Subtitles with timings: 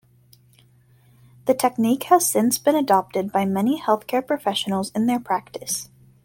[1.45, 5.91] The technique has since been adopted by many healthcare professionals in their practice.